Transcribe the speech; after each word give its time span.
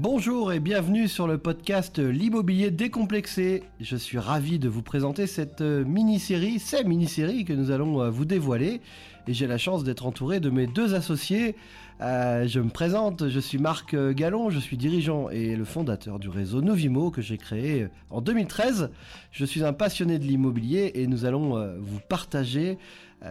Bonjour 0.00 0.52
et 0.52 0.60
bienvenue 0.60 1.08
sur 1.08 1.26
le 1.26 1.38
podcast 1.38 1.98
L'immobilier 1.98 2.70
décomplexé. 2.70 3.64
Je 3.80 3.96
suis 3.96 4.20
ravi 4.20 4.60
de 4.60 4.68
vous 4.68 4.80
présenter 4.80 5.26
cette 5.26 5.60
euh, 5.60 5.84
mini-série, 5.84 6.60
ces 6.60 6.84
mini-séries 6.84 7.44
que 7.44 7.52
nous 7.52 7.72
allons 7.72 8.00
euh, 8.00 8.08
vous 8.08 8.24
dévoiler. 8.24 8.80
Et 9.26 9.34
j'ai 9.34 9.48
la 9.48 9.58
chance 9.58 9.82
d'être 9.82 10.06
entouré 10.06 10.38
de 10.38 10.50
mes 10.50 10.68
deux 10.68 10.94
associés. 10.94 11.56
Euh, 12.00 12.46
je 12.46 12.60
me 12.60 12.68
présente, 12.68 13.28
je 13.28 13.40
suis 13.40 13.58
Marc 13.58 13.96
Gallon, 14.12 14.50
je 14.50 14.60
suis 14.60 14.76
dirigeant 14.76 15.30
et 15.30 15.56
le 15.56 15.64
fondateur 15.64 16.20
du 16.20 16.28
réseau 16.28 16.62
Novimo 16.62 17.10
que 17.10 17.20
j'ai 17.20 17.36
créé 17.36 17.88
en 18.10 18.20
2013. 18.20 18.92
Je 19.32 19.44
suis 19.44 19.64
un 19.64 19.72
passionné 19.72 20.20
de 20.20 20.24
l'immobilier 20.24 20.92
et 20.94 21.08
nous 21.08 21.24
allons 21.24 21.76
vous 21.80 21.98
partager 22.08 22.78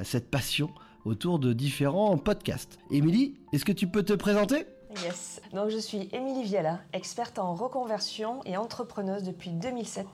cette 0.04 0.29
passion 0.29 0.70
autour 1.05 1.39
de 1.39 1.54
différents 1.54 2.18
podcasts. 2.18 2.77
Émilie, 2.91 3.36
est-ce 3.54 3.63
que 3.63 3.71
tu 3.71 3.88
peux 3.88 4.04
te 4.04 4.11
présenter? 4.11 4.65
Yes. 5.04 5.41
Donc 5.53 5.70
je 5.70 5.77
suis 5.77 6.09
Émilie 6.13 6.43
Viala, 6.43 6.80
experte 6.93 7.39
en 7.39 7.53
reconversion 7.53 8.39
et 8.45 8.55
entrepreneuse 8.55 9.23
depuis 9.23 9.49
2007. 9.49 10.07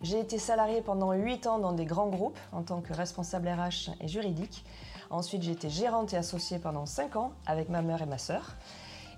J'ai 0.00 0.20
été 0.20 0.38
salariée 0.38 0.80
pendant 0.80 1.12
8 1.12 1.46
ans 1.48 1.58
dans 1.58 1.72
des 1.72 1.84
grands 1.84 2.08
groupes 2.08 2.38
en 2.52 2.62
tant 2.62 2.80
que 2.80 2.92
responsable 2.92 3.48
RH 3.48 3.90
et 4.00 4.08
juridique. 4.08 4.64
Ensuite, 5.10 5.42
j'ai 5.42 5.52
été 5.52 5.68
gérante 5.68 6.14
et 6.14 6.16
associée 6.16 6.58
pendant 6.58 6.86
5 6.86 7.16
ans 7.16 7.32
avec 7.46 7.68
ma 7.68 7.82
mère 7.82 8.00
et 8.00 8.06
ma 8.06 8.18
sœur. 8.18 8.54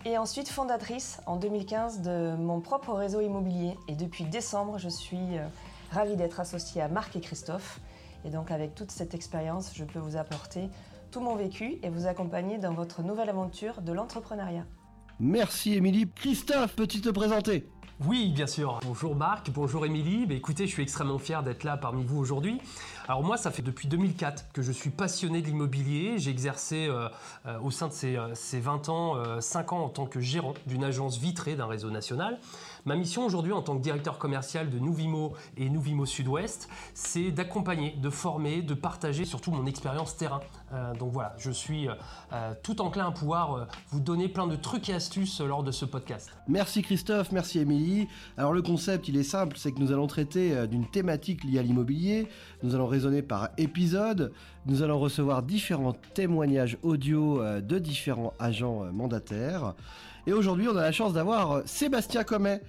Et 0.07 0.19
ensuite 0.19 0.49
fondatrice 0.49 1.21
en 1.27 1.37
2015 1.37 2.01
de 2.01 2.35
mon 2.37 2.61
propre 2.61 2.93
réseau 2.95 3.21
immobilier. 3.21 3.77
Et 3.89 3.95
depuis 3.95 4.25
décembre, 4.25 4.79
je 4.79 4.89
suis 4.89 5.39
euh, 5.39 5.47
ravie 5.91 6.17
d'être 6.17 6.41
associée 6.41 6.83
à 6.83 6.89
Marc 6.89 7.15
et 7.17 7.21
Christophe. 7.21 7.81
Et 8.25 8.31
donc 8.31 8.51
avec 8.51 8.75
toute 8.75 8.91
cette 8.91 9.15
expérience, 9.15 9.73
je 9.75 9.85
peux 9.85 9.99
vous 9.99 10.17
apporter 10.17 10.69
tout 11.11 11.21
mon 11.21 11.37
vécu 11.37 11.79
et 11.83 11.91
vous 11.91 12.07
accompagner 12.07 12.59
dans 12.59 12.73
votre 12.73 13.03
nouvelle 13.03 13.29
aventure 13.29 13.83
de 13.83 13.93
l'entrepreneuriat. 13.93 14.65
Merci 15.21 15.75
Émilie. 15.75 16.09
Christophe, 16.15 16.75
peux-tu 16.75 17.01
te 17.01 17.09
présenter? 17.09 17.69
Oui, 18.01 18.33
bien 18.35 18.49
sûr. 18.49 18.81
Bonjour 18.85 19.15
Marc, 19.15 19.51
bonjour 19.51 19.87
Émilie. 19.87 20.27
Écoutez, 20.31 20.67
je 20.67 20.73
suis 20.73 20.83
extrêmement 20.83 21.21
fier 21.21 21.45
d'être 21.45 21.63
là 21.63 21.77
parmi 21.77 22.03
vous 22.03 22.19
aujourd'hui. 22.19 22.61
Alors 23.07 23.23
moi, 23.23 23.37
ça 23.37 23.53
fait 23.53 23.63
depuis 23.63 23.87
2004 23.87 24.51
que 24.53 24.63
je 24.63 24.73
suis 24.73 24.91
passionné 24.91 25.41
de 25.43 25.47
l'immobilier. 25.47 26.19
J'ai 26.19 26.33
exercé 26.33 26.89
euh, 26.89 27.09
euh, 27.47 27.61
au 27.61 27.71
sein 27.71 27.87
de 27.87 27.93
ces, 27.93 28.17
euh, 28.17 28.35
ces 28.35 28.59
20 28.59 28.89
ans, 28.89 29.41
5 29.41 29.73
ans 29.73 29.85
en 29.85 29.89
tant 29.89 30.07
que 30.07 30.19
gérant 30.19 30.55
d'une 30.67 30.83
agence 30.83 31.19
vitrée 31.19 31.55
d'un 31.55 31.67
réseau 31.67 31.91
national. 31.91 32.39
Ma 32.85 32.97
mission 32.97 33.25
aujourd'hui 33.25 33.53
en 33.53 33.63
tant 33.63 33.77
que 33.77 33.83
directeur 33.83 34.19
commercial 34.19 34.71
de 34.71 34.79
Nouvimo 34.79 35.33
et 35.57 35.71
Nouvimo 35.71 36.07
Sud-Ouest, 36.07 36.69
c'est 36.95 37.31
d'accompagner, 37.31 37.97
de 38.01 38.11
former, 38.11 38.63
de 38.63 38.75
partager 38.75 39.25
surtout 39.25 39.51
mon 39.51 39.67
expérience 39.67 40.17
terrain. 40.17 40.41
donc 40.99 41.13
voilà, 41.13 41.35
je 41.39 41.51
suis 41.51 41.89
tout 42.63 42.81
enclin 42.81 43.09
à 43.09 43.11
pouvoir 43.11 43.69
vous 43.91 44.01
donner 44.01 44.29
plein 44.29 44.47
de 44.47 44.57
trucs 44.57 44.89
et 44.89 44.95
astuces 44.95 45.41
lors 45.41 45.63
de 45.63 45.71
ce 45.71 45.85
podcast. 45.85 46.31
Merci 46.49 46.83
Christophe, 46.83 47.33
merci 47.33 47.59
Émilie. 47.59 48.09
Alors 48.37 48.53
le 48.53 48.63
concept, 48.63 49.09
il 49.09 49.17
est 49.17 49.23
simple, 49.23 49.57
c'est 49.57 49.73
que 49.73 49.81
nous 49.81 49.93
allons 49.93 50.07
traiter 50.07 50.55
euh, 50.55 50.67
d'une 50.67 50.87
thématique 50.87 51.45
liée 51.45 51.59
à 51.59 51.63
l'immobilier, 51.63 52.29
nous 52.63 52.75
allons 52.75 52.87
raisonner 52.87 53.23
par 53.23 53.51
épisode, 53.59 54.33
nous 54.67 54.83
allons 54.83 54.99
recevoir 54.99 55.43
différents 55.43 55.95
témoignages 56.15 56.79
audio 56.83 57.41
euh, 57.41 57.61
de 57.61 57.79
différents 57.79 58.35
agents 58.39 58.85
euh, 58.85 58.93
mandataires. 58.93 59.75
Et 60.27 60.33
aujourd'hui, 60.33 60.69
on 60.69 60.77
a 60.77 60.81
la 60.81 60.93
chance 60.93 61.13
d'avoir 61.13 61.69
Sébastien 61.69 62.25
Comet, 62.25 62.63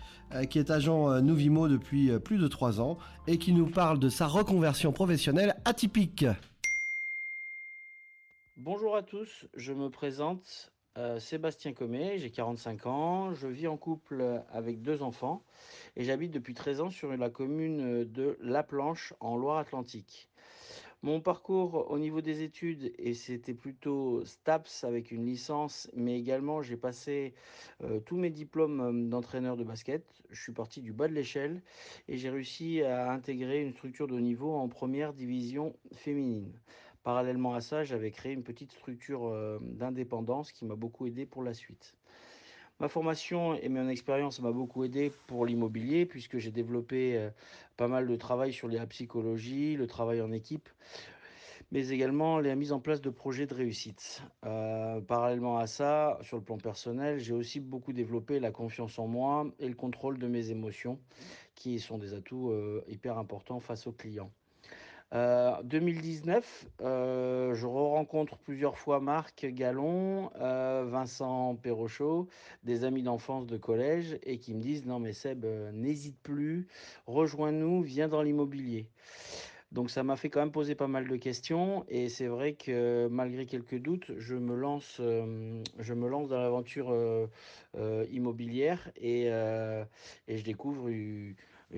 qui 0.50 0.60
est 0.60 0.72
agent 0.72 1.22
Nouvimo 1.22 1.70
depuis 1.70 2.12
plus 2.20 2.38
de 2.38 2.48
3 2.50 2.82
ans 2.82 2.98
et 3.28 3.38
qui 3.38 3.54
nous 3.54 3.68
parle 3.68 3.98
de 3.98 4.10
sa 4.10 4.28
reconversion 4.28 4.92
professionnelle 4.92 5.56
atypique. 5.64 6.26
Bonjour 8.58 8.96
à 8.96 9.04
tous, 9.04 9.48
je 9.54 9.72
me 9.72 9.90
présente. 9.90 10.72
Euh, 10.98 11.20
Sébastien 11.20 11.74
Comet, 11.74 12.18
j'ai 12.20 12.32
45 12.32 12.86
ans, 12.86 13.34
je 13.34 13.48
vis 13.48 13.68
en 13.68 13.76
couple 13.76 14.42
avec 14.50 14.82
deux 14.82 15.02
enfants 15.02 15.44
et 15.98 16.06
j'habite 16.06 16.32
depuis 16.32 16.54
13 16.54 16.82
ans 16.82 16.90
sur 16.90 17.16
la 17.16 17.30
commune 17.30 18.06
de 18.06 18.38
La 18.40 18.64
Planche 18.64 19.14
en 19.20 19.36
Loire-Atlantique. 19.36 20.30
Mon 21.06 21.22
parcours 21.22 21.92
au 21.92 22.00
niveau 22.00 22.22
des 22.22 22.42
études, 22.42 22.92
et 22.98 23.14
c'était 23.14 23.54
plutôt 23.54 24.26
STAPS 24.26 24.84
avec 24.86 25.12
une 25.12 25.24
licence, 25.24 25.88
mais 25.94 26.18
également 26.18 26.64
j'ai 26.64 26.78
passé 26.78 27.36
tous 28.08 28.18
mes 28.18 28.32
diplômes 28.32 29.08
d'entraîneur 29.08 29.56
de 29.56 29.64
basket. 29.64 30.04
Je 30.32 30.42
suis 30.42 30.52
parti 30.52 30.82
du 30.82 30.94
bas 30.94 31.08
de 31.08 31.14
l'échelle 31.14 31.62
et 32.08 32.18
j'ai 32.18 32.32
réussi 32.32 32.82
à 32.82 33.12
intégrer 33.12 33.62
une 33.62 33.74
structure 33.74 34.08
de 34.08 34.18
niveau 34.18 34.56
en 34.56 34.68
première 34.68 35.14
division 35.14 35.76
féminine. 35.94 36.60
Parallèlement 37.04 37.54
à 37.54 37.62
ça, 37.62 37.84
j'avais 37.84 38.10
créé 38.10 38.34
une 38.34 38.44
petite 38.44 38.72
structure 38.72 39.60
d'indépendance 39.62 40.52
qui 40.52 40.66
m'a 40.66 40.76
beaucoup 40.76 41.06
aidé 41.06 41.28
pour 41.28 41.44
la 41.44 41.54
suite. 41.54 41.96
Ma 42.82 42.90
formation 42.90 43.56
et 43.56 43.70
mon 43.70 43.88
expérience 43.88 44.42
m'a 44.42 44.52
beaucoup 44.52 44.84
aidé 44.84 45.10
pour 45.28 45.46
l'immobilier 45.46 46.06
puisque 46.06 46.40
j'ai 46.40 46.52
développé 46.52 47.18
euh, 47.18 47.30
pas 47.78 47.88
mal 47.88 48.06
de 48.06 48.16
travail 48.18 48.52
sur 48.52 48.68
la 48.68 48.86
psychologie, 48.86 49.78
le 49.78 49.88
travail 49.88 50.22
en 50.22 50.34
équipe, 50.34 50.68
mais 51.72 51.88
également 51.88 52.40
la 52.40 52.54
mise 52.56 52.74
en 52.74 52.82
place 52.82 53.00
de 53.00 53.10
projets 53.10 53.46
de 53.46 53.54
réussite. 53.54 54.22
Euh, 54.46 55.00
parallèlement 55.00 55.58
à 55.58 55.68
ça, 55.68 56.20
sur 56.22 56.36
le 56.36 56.44
plan 56.44 56.58
personnel, 56.58 57.20
j'ai 57.20 57.34
aussi 57.34 57.62
beaucoup 57.62 57.94
développé 57.94 58.42
la 58.42 58.52
confiance 58.52 59.00
en 59.00 59.08
moi 59.08 59.48
et 59.60 59.70
le 59.70 59.76
contrôle 59.76 60.20
de 60.20 60.28
mes 60.28 60.52
émotions, 60.52 61.00
qui 61.56 61.80
sont 61.80 61.98
des 61.98 62.14
atouts 62.14 62.54
hyper 62.90 63.18
importants 63.18 63.62
face 63.62 63.88
aux 63.88 63.94
clients. 63.94 64.32
2019, 65.12 66.68
euh, 66.82 66.86
euh, 66.86 67.56
je 67.56 67.66
rencontre 67.66 68.38
plusieurs 68.38 68.78
fois 68.78 69.00
Marc 69.00 69.46
Gallon, 69.46 70.32
euh, 70.40 70.86
Vincent 70.88 71.56
Perrochot, 71.56 72.28
des 72.64 72.84
amis 72.84 73.04
d'enfance 73.04 73.46
de 73.46 73.58
collège, 73.58 74.18
et 74.24 74.40
qui 74.40 74.54
me 74.54 74.62
disent 74.62 74.86
non 74.86 75.00
mais 75.00 75.14
Seb, 75.14 75.46
n'hésite 75.74 76.18
plus, 76.22 76.68
rejoins-nous, 77.08 77.82
viens 77.82 78.08
dans 78.08 78.24
l'immobilier. 78.24 78.88
Donc 79.72 79.90
ça 79.90 80.04
m'a 80.04 80.16
fait 80.16 80.30
quand 80.30 80.40
même 80.40 80.52
poser 80.52 80.76
pas 80.76 80.88
mal 80.88 81.08
de 81.08 81.16
questions 81.18 81.86
et 81.90 82.08
c'est 82.08 82.28
vrai 82.28 82.54
que 82.54 83.08
malgré 83.12 83.46
quelques 83.46 83.80
doutes, 83.80 84.12
je 84.18 84.36
me 84.36 84.56
lance, 84.56 85.02
je 85.02 85.94
me 85.94 86.08
lance 86.08 86.30
dans 86.30 86.40
l'aventure 86.40 86.96
immobilière 88.10 88.90
et, 88.96 89.26
et, 89.26 90.38
je 90.38 90.44
découvre 90.44 90.90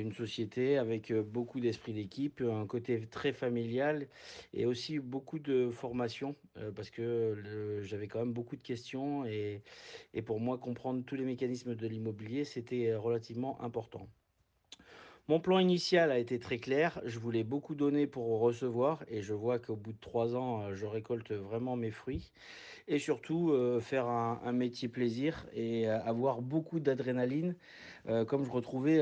une 0.01 0.13
société 0.13 0.77
avec 0.77 1.11
euh, 1.11 1.23
beaucoup 1.23 1.59
d'esprit 1.59 1.93
d'équipe, 1.93 2.41
un 2.41 2.65
côté 2.65 3.01
très 3.07 3.33
familial 3.33 4.07
et 4.53 4.65
aussi 4.65 4.99
beaucoup 4.99 5.39
de 5.39 5.69
formation 5.69 6.35
euh, 6.57 6.71
parce 6.71 6.89
que 6.89 7.81
j'avais 7.83 8.07
quand 8.07 8.19
même 8.19 8.33
beaucoup 8.33 8.55
de 8.55 8.61
questions 8.61 9.25
et, 9.25 9.63
et 10.13 10.21
pour 10.21 10.39
moi 10.39 10.57
comprendre 10.57 11.03
tous 11.05 11.15
les 11.15 11.25
mécanismes 11.25 11.75
de 11.75 11.87
l'immobilier 11.87 12.43
c'était 12.43 12.95
relativement 12.95 13.61
important. 13.61 14.07
Mon 15.29 15.41
plan 15.41 15.59
initial 15.59 16.09
a 16.09 16.19
été 16.19 16.39
très 16.39 16.57
clair. 16.57 17.01
Je 17.03 17.19
voulais 17.19 17.43
beaucoup 17.43 17.75
donner 17.75 18.07
pour 18.07 18.39
recevoir 18.39 19.03
et 19.09 19.21
je 19.21 19.33
vois 19.33 19.59
qu'au 19.59 19.75
bout 19.75 19.91
de 19.91 19.99
trois 19.99 20.37
ans, 20.37 20.61
euh, 20.61 20.73
je 20.73 20.85
récolte 20.85 21.33
vraiment 21.33 21.75
mes 21.75 21.91
fruits. 21.91 22.31
Et 22.87 22.97
surtout, 22.97 23.51
euh, 23.51 23.81
faire 23.81 24.07
un, 24.07 24.51
métier 24.53 24.87
plaisir 24.87 25.45
et 25.51 25.89
euh, 25.89 26.01
avoir 26.03 26.41
beaucoup 26.41 26.79
d'adrénaline 26.79 27.55
comme 28.27 28.45
je 28.45 28.51
retrouvais 28.51 28.99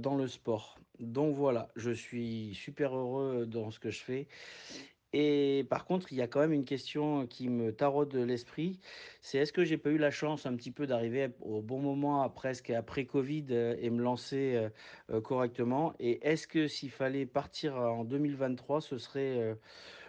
dans 0.00 0.16
le 0.16 0.26
sport. 0.26 0.76
Donc 0.98 1.36
voilà, 1.36 1.68
je 1.76 1.92
suis 1.92 2.54
super 2.54 2.96
heureux 2.96 3.46
dans 3.46 3.70
ce 3.70 3.78
que 3.78 3.90
je 3.90 4.02
fais 4.02 4.26
et 5.12 5.66
par 5.68 5.84
contre, 5.84 6.12
il 6.12 6.16
y 6.16 6.22
a 6.22 6.26
quand 6.26 6.40
même 6.40 6.52
une 6.52 6.64
question 6.64 7.26
qui 7.26 7.48
me 7.48 7.72
taraude 7.72 8.14
l'esprit, 8.14 8.78
c'est 9.20 9.38
est-ce 9.38 9.52
que 9.52 9.64
j'ai 9.64 9.76
pas 9.76 9.90
eu 9.90 9.98
la 9.98 10.10
chance 10.10 10.46
un 10.46 10.56
petit 10.56 10.70
peu 10.70 10.86
d'arriver 10.86 11.28
au 11.40 11.60
bon 11.60 11.80
moment, 11.80 12.28
presque 12.30 12.70
après 12.70 13.04
Covid, 13.04 13.46
euh, 13.50 13.76
et 13.78 13.90
me 13.90 14.02
lancer 14.02 14.54
euh, 14.56 14.70
euh, 15.10 15.20
correctement? 15.20 15.94
Et 15.98 16.26
est-ce 16.26 16.46
que 16.46 16.66
s'il 16.66 16.90
fallait 16.90 17.26
partir 17.26 17.76
en 17.76 18.04
2023, 18.04 18.80
ce 18.80 18.98
serait 18.98 19.56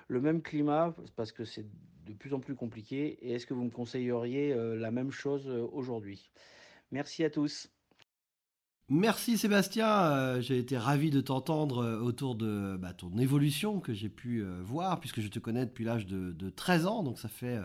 le 0.07 0.21
même 0.21 0.41
climat, 0.41 0.95
parce 1.15 1.31
que 1.31 1.43
c'est 1.43 1.65
de 2.05 2.13
plus 2.13 2.33
en 2.33 2.39
plus 2.39 2.55
compliqué, 2.55 3.17
et 3.21 3.33
est-ce 3.33 3.45
que 3.45 3.53
vous 3.53 3.63
me 3.63 3.71
conseilleriez 3.71 4.55
la 4.55 4.91
même 4.91 5.11
chose 5.11 5.47
aujourd'hui? 5.71 6.31
Merci 6.91 7.23
à 7.23 7.29
tous. 7.29 7.69
Merci 8.89 9.37
Sébastien, 9.37 9.87
euh, 9.87 10.41
j'ai 10.41 10.57
été 10.57 10.77
ravi 10.77 11.09
de 11.09 11.21
t'entendre 11.21 11.81
euh, 11.81 11.99
autour 12.01 12.35
de 12.35 12.75
bah, 12.77 12.91
ton 12.91 13.17
évolution 13.17 13.79
que 13.79 13.93
j'ai 13.93 14.09
pu 14.09 14.43
euh, 14.43 14.59
voir, 14.61 14.99
puisque 14.99 15.21
je 15.21 15.29
te 15.29 15.39
connais 15.39 15.65
depuis 15.65 15.85
l'âge 15.85 16.05
de, 16.05 16.49
13 16.49 16.85
ans, 16.85 17.01
donc 17.01 17.17
ça 17.17 17.29
fait 17.29 17.61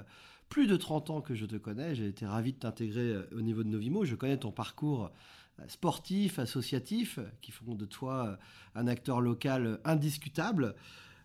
plus 0.48 0.68
de 0.68 0.76
30 0.76 1.10
ans 1.10 1.20
que 1.20 1.34
je 1.34 1.44
te 1.44 1.56
connais, 1.56 1.96
j'ai 1.96 2.06
été 2.06 2.24
ravi 2.24 2.52
de 2.52 2.58
t'intégrer 2.58 3.16
au 3.36 3.40
niveau 3.40 3.64
de 3.64 3.68
Novimo, 3.68 4.04
je 4.04 4.14
connais 4.14 4.36
ton 4.36 4.52
parcours 4.52 5.10
sportif, 5.66 6.38
associatif, 6.38 7.18
qui 7.42 7.50
font 7.50 7.74
de 7.74 7.84
toi 7.84 8.38
un 8.76 8.86
acteur 8.86 9.20
local 9.20 9.80
indiscutable. 9.84 10.76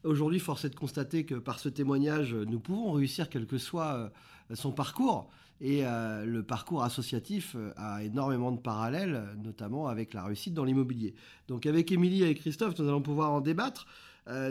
Aujourd'hui, 0.04 0.40
force 0.40 0.66
est 0.66 0.72
de 0.72 0.76
constater 0.76 1.24
que 1.24 1.36
par 1.36 1.60
ce 1.60 1.70
témoignage, 1.70 2.34
nous 2.34 2.60
pouvons 2.60 2.92
réussir 2.94 3.30
quel 3.30 3.46
que 3.46 3.60
soit 3.60 4.12
son 4.56 4.72
parcours. 4.72 5.30
Et 5.62 5.86
euh, 5.86 6.26
le 6.26 6.44
parcours 6.44 6.84
associatif 6.84 7.56
euh, 7.56 7.72
a 7.78 8.04
énormément 8.04 8.52
de 8.52 8.60
parallèles, 8.60 9.24
notamment 9.44 9.88
avec 9.88 10.14
la 10.14 10.24
réussite 10.24 10.54
dans 10.54 10.66
l'immobilier. 10.66 11.16
Donc 11.48 11.66
avec 11.66 11.92
Émilie 11.92 12.24
et 12.24 12.36
Christophe, 12.36 12.78
nous 12.80 12.88
allons 12.88 13.02
pouvoir 13.02 13.32
en 13.32 13.42
débattre. 13.42 13.88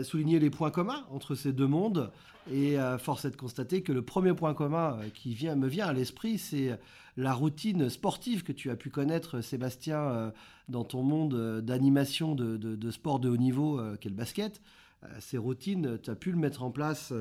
souligner 0.03 0.39
les 0.39 0.49
points 0.49 0.71
communs 0.71 1.05
entre 1.09 1.35
ces 1.35 1.51
deux 1.51 1.67
mondes. 1.67 2.11
Et 2.51 2.75
force 2.99 3.25
est 3.25 3.31
de 3.31 3.35
constater 3.37 3.81
que 3.81 3.91
le 3.91 4.01
premier 4.01 4.33
point 4.33 4.53
commun 4.53 4.99
qui 5.13 5.29
me 5.55 5.67
vient 5.67 5.87
à 5.87 5.93
l'esprit, 5.93 6.37
c'est 6.37 6.77
la 7.15 7.33
routine 7.33 7.89
sportive 7.89 8.43
que 8.43 8.51
tu 8.51 8.69
as 8.69 8.75
pu 8.75 8.89
connaître, 8.89 9.41
Sébastien, 9.41 10.31
dans 10.67 10.83
ton 10.83 11.01
monde 11.01 11.61
d'animation 11.61 12.35
de, 12.35 12.91
sport 12.91 13.19
de 13.19 13.29
haut 13.29 13.37
niveau 13.37 13.81
qu'est 13.99 14.09
le 14.09 14.15
basket. 14.15 14.61
ces 15.19 15.37
routines, 15.39 15.97
tu 16.03 16.11
as 16.11 16.15
pu 16.15 16.31
le 16.31 16.37
mettre 16.37 16.61
en 16.63 16.69
place 16.69 17.11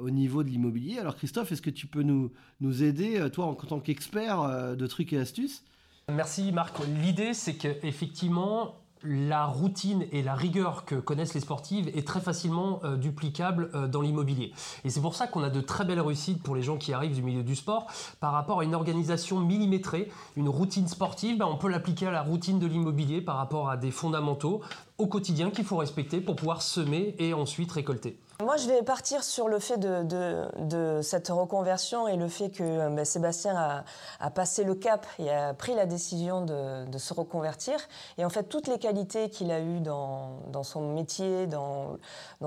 au 0.00 0.10
niveau 0.10 0.42
de 0.42 0.48
l'immobilier. 0.48 0.98
Alors 0.98 1.16
Christophe, 1.16 1.52
est-ce 1.52 1.62
que 1.62 1.70
tu 1.70 1.86
peux 1.86 2.02
nous, 2.02 2.32
nous 2.60 2.82
aider, 2.82 3.18
euh, 3.18 3.28
toi 3.28 3.46
en 3.46 3.54
tant 3.54 3.80
qu'expert 3.80 4.40
euh, 4.42 4.74
de 4.74 4.86
trucs 4.86 5.12
et 5.12 5.18
astuces? 5.18 5.64
Merci 6.08 6.50
Marc. 6.52 6.76
L'idée, 7.02 7.34
c'est 7.34 7.54
qu'effectivement, 7.54 8.76
la 9.02 9.46
routine 9.46 10.04
et 10.12 10.22
la 10.22 10.34
rigueur 10.34 10.84
que 10.84 10.96
connaissent 10.96 11.34
les 11.34 11.40
sportives 11.40 11.88
est 11.96 12.06
très 12.06 12.20
facilement 12.20 12.80
euh, 12.84 12.96
duplicable 12.96 13.70
dans 13.88 14.00
l'immobilier. 14.02 14.52
Et 14.84 14.90
c'est 14.90 15.00
pour 15.00 15.14
ça 15.14 15.26
qu'on 15.26 15.42
a 15.42 15.50
de 15.50 15.60
très 15.60 15.84
belles 15.84 16.00
réussites 16.00 16.42
pour 16.42 16.54
les 16.54 16.62
gens 16.62 16.76
qui 16.76 16.92
arrivent 16.92 17.14
du 17.14 17.22
milieu 17.22 17.42
du 17.42 17.54
sport 17.54 17.86
par 18.18 18.32
rapport 18.32 18.60
à 18.60 18.64
une 18.64 18.74
organisation 18.74 19.40
millimétrée, 19.40 20.10
une 20.36 20.48
routine 20.48 20.88
sportive. 20.88 21.38
Ben, 21.38 21.46
on 21.46 21.56
peut 21.56 21.68
l'appliquer 21.68 22.08
à 22.08 22.10
la 22.10 22.22
routine 22.22 22.58
de 22.58 22.66
l'immobilier 22.66 23.20
par 23.20 23.36
rapport 23.36 23.70
à 23.70 23.76
des 23.76 23.90
fondamentaux 23.90 24.60
au 24.98 25.06
quotidien 25.06 25.50
qu'il 25.50 25.64
faut 25.64 25.76
respecter 25.76 26.20
pour 26.20 26.36
pouvoir 26.36 26.60
semer 26.60 27.14
et 27.18 27.32
ensuite 27.32 27.72
récolter. 27.72 28.18
Moi, 28.42 28.56
je 28.56 28.68
vais 28.68 28.82
partir 28.82 29.22
sur 29.22 29.48
le 29.48 29.58
fait 29.58 29.78
de, 29.78 31.00
cette 31.02 31.28
reconversion 31.28 32.08
et 32.08 32.16
le 32.16 32.26
fait 32.28 32.48
que 32.48 32.62
euh, 32.62 32.88
ben, 32.88 33.04
Sébastien 33.04 33.84
a, 34.18 34.30
passé 34.30 34.64
le 34.64 34.74
cap 34.74 35.06
et 35.18 35.30
a 35.30 35.52
pris 35.52 35.74
la 35.74 35.84
décision 35.84 36.42
de, 36.44 36.98
se 36.98 37.12
reconvertir. 37.12 37.78
Et 38.16 38.24
en 38.24 38.30
fait, 38.30 38.44
toutes 38.44 38.66
les 38.66 38.78
qualités 38.78 39.28
qu'il 39.28 39.50
a 39.50 39.60
eues 39.60 39.80
dans, 39.80 40.40
son 40.62 40.92
métier, 40.92 41.46
dans, 41.46 41.98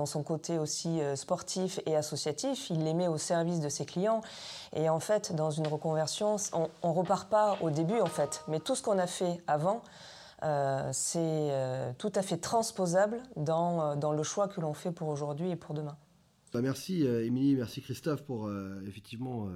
son 0.04 0.22
côté 0.24 0.58
aussi 0.58 1.00
euh, 1.00 1.14
sportif 1.14 1.78
et 1.86 1.94
associatif, 1.94 2.70
il 2.70 2.82
les 2.82 2.94
met 2.94 3.06
au 3.06 3.18
service 3.18 3.60
de 3.60 3.68
ses 3.68 3.84
clients. 3.84 4.20
Et 4.74 4.88
en 4.88 5.00
fait, 5.00 5.32
dans 5.34 5.50
une 5.50 5.68
reconversion, 5.68 6.36
on 6.82 6.88
ne 6.88 6.94
repart 6.94 7.28
pas 7.28 7.56
au 7.60 7.70
début, 7.70 8.00
en 8.00 8.06
fait. 8.06 8.42
Mais 8.48 8.58
tout 8.58 8.74
ce 8.74 8.82
qu'on 8.82 8.98
a 8.98 9.06
fait 9.06 9.40
avant, 9.46 9.80
euh, 10.44 10.90
c'est 10.92 11.18
euh, 11.20 11.92
tout 11.96 12.12
à 12.14 12.22
fait 12.22 12.36
transposable 12.36 13.22
dans, 13.36 13.92
euh, 13.92 13.96
dans 13.96 14.12
le 14.12 14.22
choix 14.22 14.46
que 14.46 14.60
l'on 14.60 14.74
fait 14.74 14.92
pour 14.92 15.08
aujourd'hui 15.08 15.50
et 15.50 15.56
pour 15.56 15.74
demain. 15.74 15.96
Bah, 16.52 16.60
merci 16.60 17.04
Émilie, 17.04 17.56
merci 17.56 17.80
Christophe 17.80 18.22
pour 18.22 18.48
effectivement 18.86 19.48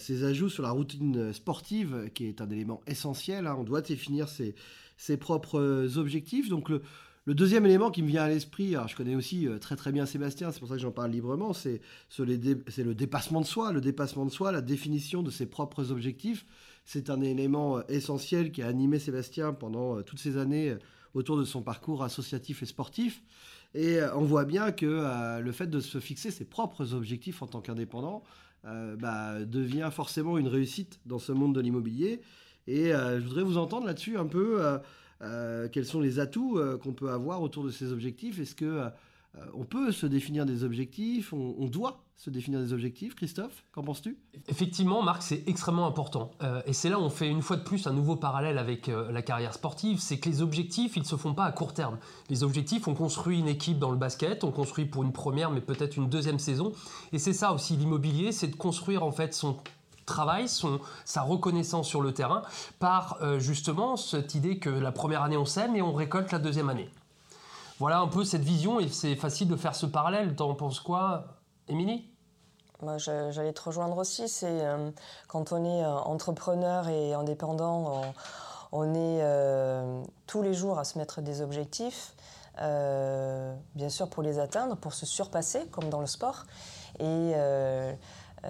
ces 0.00 0.24
ajouts 0.24 0.48
sur 0.48 0.64
la 0.64 0.70
routine 0.70 1.32
sportive 1.32 2.10
qui 2.12 2.26
est 2.26 2.40
un 2.40 2.50
élément 2.50 2.80
essentiel. 2.88 3.46
Hein. 3.46 3.54
On 3.56 3.62
doit 3.62 3.82
définir 3.82 4.28
ses, 4.28 4.56
ses, 4.96 5.16
propres 5.16 5.96
objectifs. 5.96 6.48
Donc 6.48 6.70
le, 6.70 6.82
le, 7.26 7.34
deuxième 7.34 7.66
élément 7.66 7.90
qui 7.90 8.02
me 8.02 8.08
vient 8.08 8.24
à 8.24 8.28
l'esprit, 8.28 8.74
je 8.86 8.96
connais 8.96 9.14
aussi 9.14 9.48
très 9.60 9.76
très 9.76 9.92
bien 9.92 10.06
Sébastien, 10.06 10.52
c'est 10.52 10.58
pour 10.58 10.68
ça 10.68 10.74
que 10.74 10.80
j'en 10.80 10.92
parle 10.92 11.10
librement, 11.10 11.52
c'est 11.52 11.80
le 12.18 12.94
dépassement 12.94 13.40
de 13.40 13.46
soi, 13.46 13.72
le 13.72 13.80
dépassement 13.80 14.26
de 14.26 14.30
soi, 14.30 14.52
la 14.52 14.60
définition 14.60 15.22
de 15.22 15.30
ses 15.30 15.46
propres 15.46 15.90
objectifs. 15.90 16.44
C'est 16.84 17.10
un 17.10 17.20
élément 17.22 17.78
euh, 17.78 17.82
essentiel 17.88 18.52
qui 18.52 18.62
a 18.62 18.68
animé 18.68 18.98
Sébastien 18.98 19.52
pendant 19.52 19.96
euh, 19.98 20.02
toutes 20.02 20.18
ces 20.18 20.36
années 20.36 20.70
euh, 20.70 20.78
autour 21.14 21.38
de 21.38 21.44
son 21.44 21.62
parcours 21.62 22.02
associatif 22.02 22.62
et 22.62 22.66
sportif. 22.66 23.22
Et 23.74 23.98
on 24.14 24.22
voit 24.22 24.44
bien 24.44 24.70
que 24.70 25.40
le 25.40 25.52
fait 25.52 25.66
de 25.66 25.80
se 25.80 25.98
fixer 25.98 26.30
ses 26.30 26.44
propres 26.44 26.94
objectifs 26.94 27.42
en 27.42 27.48
tant 27.48 27.60
qu'indépendant 27.60 28.22
bah, 28.62 29.44
devient 29.44 29.90
forcément 29.92 30.38
une 30.38 30.46
réussite 30.46 31.00
dans 31.06 31.18
ce 31.18 31.32
monde 31.32 31.56
de 31.56 31.60
l'immobilier. 31.60 32.20
Et 32.68 32.90
je 32.90 33.18
voudrais 33.18 33.42
vous 33.42 33.58
entendre 33.58 33.84
là-dessus 33.84 34.16
un 34.16 34.26
peu. 34.26 34.78
Quels 35.72 35.86
sont 35.86 36.00
les 36.00 36.18
atouts 36.18 36.60
qu'on 36.82 36.92
peut 36.92 37.10
avoir 37.10 37.42
autour 37.42 37.64
de 37.64 37.70
ces 37.70 37.92
objectifs? 37.92 38.38
Est-ce 38.38 38.54
que 38.54 38.90
euh, 39.36 39.40
on 39.54 39.64
peut 39.64 39.90
se 39.90 40.06
définir 40.06 40.46
des 40.46 40.62
objectifs, 40.62 41.32
on, 41.32 41.66
doit 41.66 42.04
se 42.16 42.30
définir 42.30 42.60
des 42.60 42.72
objectifs? 42.72 43.16
Christophe, 43.16 43.64
qu'en 43.72 43.82
penses-tu? 43.82 44.16
Effectivement, 44.48 45.02
Marc, 45.02 45.22
c'est 45.22 45.42
extrêmement 45.48 45.86
important. 45.86 46.30
Euh, 46.42 46.62
et 46.66 46.72
c'est 46.72 46.88
là 46.88 47.00
où 47.00 47.02
on 47.02 47.10
fait 47.10 47.28
une 47.28 47.42
fois 47.42 47.56
de 47.56 47.62
plus 47.62 47.86
un 47.86 47.92
nouveau 47.92 48.14
parallèle 48.14 48.58
avec 48.58 48.88
euh, 48.88 49.10
la 49.10 49.22
carrière 49.22 49.52
sportive, 49.52 49.98
c'est 49.98 50.18
que 50.18 50.28
les 50.28 50.40
objectifs, 50.40 50.96
ils 50.96 51.00
ne 51.00 51.06
se 51.06 51.16
font 51.16 51.34
pas 51.34 51.44
à 51.44 51.52
court 51.52 51.74
terme. 51.74 51.98
Les 52.30 52.44
objectifs, 52.44 52.86
on 52.86 52.94
construit 52.94 53.40
une 53.40 53.48
équipe 53.48 53.78
dans 53.78 53.90
le 53.90 53.96
basket, 53.98 54.44
on 54.44 54.52
construit 54.52 54.84
pour 54.84 55.02
une 55.02 55.12
première, 55.12 55.50
mais 55.50 55.60
peut-être 55.60 55.96
une 55.96 56.08
deuxième 56.08 56.38
saison. 56.38 56.72
Et 57.12 57.18
c'est 57.18 57.32
ça 57.32 57.52
aussi 57.52 57.76
l'immobilier, 57.76 58.30
c'est 58.30 58.48
de 58.48 58.56
construire 58.56 59.02
en 59.02 59.12
fait 59.12 59.34
son 59.34 59.56
travail, 60.04 60.48
son, 60.48 60.80
sa 61.04 61.22
reconnaissance 61.22 61.86
sur 61.86 62.00
le 62.00 62.12
terrain, 62.12 62.42
par 62.78 63.18
justement 63.38 63.96
cette 63.96 64.34
idée 64.34 64.58
que 64.58 64.70
la 64.70 64.92
première 64.92 65.22
année 65.22 65.36
on 65.36 65.44
sème 65.44 65.76
et 65.76 65.82
on 65.82 65.92
récolte 65.92 66.32
la 66.32 66.38
deuxième 66.38 66.68
année. 66.68 66.90
Voilà 67.80 67.98
un 67.98 68.06
peu 68.06 68.24
cette 68.24 68.42
vision 68.42 68.78
et 68.78 68.88
c'est 68.88 69.16
facile 69.16 69.48
de 69.48 69.56
faire 69.56 69.74
ce 69.74 69.86
parallèle. 69.86 70.36
T'en 70.36 70.54
penses 70.54 70.80
quoi, 70.80 71.24
Émilie? 71.68 72.08
Moi, 72.82 72.98
j'allais 72.98 73.52
te 73.52 73.62
rejoindre 73.62 73.98
aussi. 73.98 74.28
C'est 74.28 74.64
euh, 74.64 74.90
quand 75.26 75.52
on 75.52 75.64
est 75.64 75.84
euh, 75.84 75.90
entrepreneur 75.90 76.88
et 76.88 77.14
indépendant, 77.14 78.02
on, 78.72 78.94
est 78.94 79.22
euh, 79.22 80.02
tous 80.26 80.42
les 80.42 80.54
jours 80.54 80.78
à 80.78 80.84
se 80.84 80.98
mettre 80.98 81.20
des 81.20 81.40
objectifs, 81.40 82.14
bien 82.58 83.88
sûr 83.88 84.08
pour 84.08 84.22
les 84.22 84.38
atteindre, 84.38 84.76
pour 84.76 84.94
se 84.94 85.06
surpasser, 85.06 85.66
comme 85.72 85.88
dans 85.88 86.00
le 86.00 86.06
sport. 86.06 86.44
Et 87.00 87.32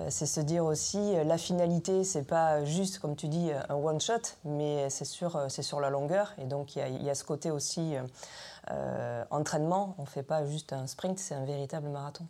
c'est 0.09 0.27
se 0.27 0.41
dire 0.41 0.65
aussi 0.65 0.99
la 1.25 1.39
finalité, 1.39 2.05
c'est 2.05 2.27
pas 2.27 2.65
juste, 2.65 2.99
comme 2.99 3.17
tu 3.17 3.29
dis, 3.29 3.51
un 3.69 3.75
one 3.75 4.01
shot, 4.01 4.15
mais 4.45 4.89
c'est 4.91 5.05
sur, 5.05 5.41
c'est 5.49 5.63
sur 5.63 5.81
la 5.81 5.91
longueur. 5.91 6.33
Et 6.39 6.47
donc 6.47 6.77
il 6.77 7.03
y, 7.03 7.11
a 7.11 7.15
ce 7.15 7.25
côté 7.25 7.51
aussi 7.51 7.95
euh, 8.71 9.25
entraînement, 9.31 9.95
on 9.99 10.03
ne 10.03 10.07
fait 10.07 10.23
pas 10.23 10.47
juste 10.47 10.73
un 10.73 10.87
sprint, 10.87 11.19
c'est 11.19 11.35
un 11.35 11.45
véritable 11.45 11.89
marathon. 11.89 12.27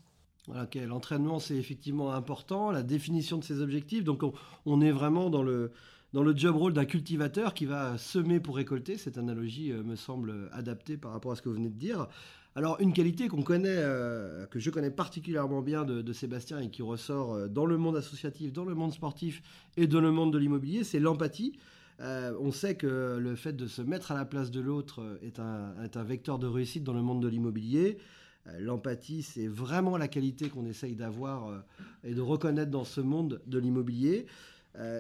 L'entraînement 0.75 1.39
c'est 1.39 1.55
effectivement 1.55 2.13
important, 2.13 2.71
la 2.71 2.83
définition 2.83 3.39
de 3.39 3.45
ses 3.45 3.61
objectifs. 3.61 4.05
Donc 4.05 4.23
on, 4.67 4.81
est 4.81 4.91
vraiment 4.91 5.31
dans 5.31 5.43
le, 5.43 5.73
dans 6.13 6.23
le 6.23 6.37
job 6.37 6.57
role 6.57 6.73
d'un 6.73 6.85
cultivateur 6.85 7.55
qui 7.55 7.67
va 7.67 7.97
semer 7.99 8.41
pour 8.41 8.57
récolter. 8.57 8.99
Cette 8.99 9.17
analogie 9.17 9.71
euh, 9.71 9.83
me 9.83 9.97
semble 9.97 10.51
adaptée 10.53 10.97
par 10.97 11.13
rapport 11.13 11.33
à 11.33 11.37
ce 11.37 11.43
que 11.43 11.49
vous 11.49 11.55
venez 11.55 11.71
de 11.71 11.79
dire. 11.79 12.09
Alors 12.57 12.81
une 12.81 12.93
qualité 12.93 13.29
qu'on 13.29 13.43
connaît, 13.43 13.69
euh, 13.69 14.47
que 14.47 14.61
je 14.61 14.71
connais 14.71 14.91
particulièrement 14.91 15.61
bien 15.61 15.85
de, 15.85 16.13
Sébastien 16.13 16.61
et 16.61 16.71
qui 16.71 16.83
ressort 16.83 17.49
dans 17.49 17.67
le 17.67 17.77
monde 17.77 17.97
associatif, 17.97 18.53
dans 18.53 18.65
le 18.65 18.75
monde 18.75 18.93
sportif 18.93 19.43
et 19.77 19.87
dans 19.87 20.01
le 20.01 20.13
monde 20.13 20.33
de 20.33 20.39
l'immobilier, 20.39 20.85
c'est 20.85 21.01
l'empathie. 21.01 21.59
Euh, 22.01 22.37
on 22.41 22.51
sait 22.51 22.75
que 22.75 23.19
le 23.21 23.37
fait 23.37 23.53
de 23.53 23.67
se 23.67 23.83
mettre 23.83 24.11
à 24.11 24.15
la 24.15 24.25
place 24.25 24.51
de 24.51 24.61
l'autre 24.61 25.19
est 25.23 25.39
un, 25.39 26.03
vecteur 26.03 26.39
de 26.39 26.47
réussite 26.47 26.85
dans 26.85 26.93
le 26.93 27.03
monde 27.03 27.23
de 27.23 27.29
l'immobilier. 27.29 27.99
Euh, 28.47 28.59
l'empathie, 28.61 29.23
c'est 29.23 29.47
vraiment 29.47 29.97
la 29.97 30.09
qualité 30.09 30.49
qu'on 30.49 30.67
essaye 30.67 30.97
d'avoir 30.97 31.49
euh, 31.49 31.59
et 32.03 32.15
de 32.15 32.21
reconnaître 32.21 32.71
dans 32.71 32.85
ce 32.85 33.01
monde 33.01 33.41
de 33.47 33.59
l'immobilier. 33.59 34.27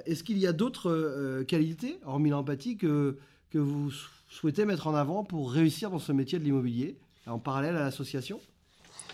Est-ce 0.06 0.23
qu'il 0.23 0.39
y 0.39 0.47
a 0.47 0.53
d'autres 0.53 1.43
qualités, 1.49 1.99
hormis 2.05 2.31
l'empathie, 2.31 2.77
que 2.77 3.17
vous 3.53 3.91
souhaitez 4.29 4.65
mettre 4.67 4.87
en 4.87 4.94
avant 4.94 5.25
pour 5.25 5.51
réussir 5.51 5.91
dans 5.91 5.99
ce 5.99 6.13
métier 6.13 6.39
de 6.39 6.44
l'immobilier, 6.44 6.96
en 7.26 7.38
parallèle 7.38 7.76
à 7.76 7.84
l'association 7.84 8.40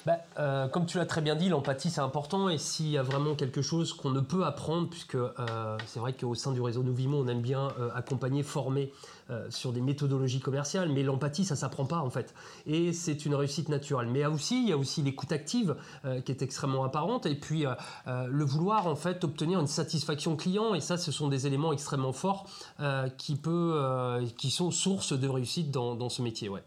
bah, 0.07 0.19
euh, 0.39 0.67
comme 0.69 0.87
tu 0.87 0.97
l'as 0.97 1.07
très 1.07 1.21
bien 1.21 1.37
dit, 1.37 1.49
l'empathie 1.49 1.91
c'est 1.91 2.01
important 2.01 2.49
et 2.49 2.57
s'il 2.57 2.89
y 2.89 2.97
a 2.97 3.03
vraiment 3.03 3.35
quelque 3.35 3.61
chose 3.61 3.93
qu'on 3.93 4.11
ne 4.11 4.21
peut 4.21 4.45
apprendre, 4.45 4.89
puisque 4.89 5.15
euh, 5.15 5.77
c'est 5.87 6.01
vrai 6.01 6.15
qu'au 6.15 6.35
sein 6.35 6.53
du 6.53 6.61
réseau 6.61 6.83
Nous 6.83 7.15
on 7.15 7.29
aime 7.29 7.43
bien 7.43 7.69
euh, 7.79 7.91
accompagner, 7.95 8.43
former 8.43 8.93
sur 9.49 9.73
des 9.73 9.81
méthodologies 9.81 10.41
commerciales, 10.41 10.89
mais 10.89 11.05
l'empathie 11.05 11.45
ça 11.45 11.55
s'apprend 11.55 11.85
pas 11.85 11.99
en 11.99 12.11
fait. 12.11 12.35
Et 12.67 12.93
c'est 12.93 13.25
une 13.25 13.37
réussite 13.37 13.69
naturelle. 13.69 14.09
Mais 14.09 14.25
il 14.51 14.69
y 14.69 14.73
a 14.73 14.77
aussi 14.77 15.03
l'écoute 15.03 15.31
active 15.31 15.77
qui 16.25 16.33
est 16.33 16.43
extrêmement 16.43 16.83
apparente 16.83 17.27
et 17.27 17.37
puis 17.37 17.65
le 18.07 18.45
vouloir 18.45 18.89
en 18.89 18.97
fait 18.97 19.23
obtenir 19.23 19.61
une 19.61 19.69
satisfaction 19.69 20.35
client 20.35 20.75
et 20.75 20.81
ça 20.81 20.97
ce 20.97 21.13
sont 21.13 21.29
des 21.29 21.47
éléments 21.47 21.73
extrêmement 21.73 22.13
forts 22.13 22.49
qui 23.19 24.51
sont 24.51 24.71
source 24.73 25.13
de 25.13 25.29
réussite 25.29 25.71
dans, 25.71 25.95
dans 25.95 26.09
ce 26.09 26.23
métier. 26.23 26.49
Ouais. 26.49 26.65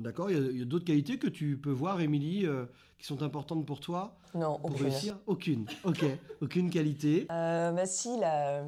D'accord. 0.00 0.30
Il 0.30 0.58
y 0.58 0.62
a, 0.62 0.64
d'autres 0.64 0.86
qualités 0.86 1.18
que 1.18 1.28
tu 1.28 1.58
peux 1.58 1.70
voir, 1.70 2.00
Émilie, 2.00 2.46
euh, 2.46 2.64
qui 2.98 3.06
sont 3.06 3.22
importantes 3.22 3.66
pour 3.66 3.80
toi 3.80 4.16
Non, 4.34 4.58
pour 4.58 4.70
aucune. 4.70 4.86
réussir? 4.86 5.18
Aucune. 5.26 5.66
Ok. 5.84 6.04
aucune 6.40 6.70
qualité. 6.70 7.26
Euh, 7.30 7.70
bah 7.72 7.84
si, 7.84 8.18
la, 8.18 8.64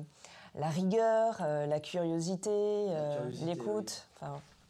la 0.54 0.68
rigueur, 0.68 1.38
euh, 1.40 1.66
la 1.66 1.80
curiosité, 1.80 2.50
l'écoute. 3.46 4.08